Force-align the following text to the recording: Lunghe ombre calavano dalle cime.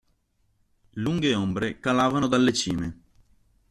Lunghe 0.93 1.35
ombre 1.35 1.79
calavano 1.79 2.25
dalle 2.25 2.53
cime. 2.53 3.01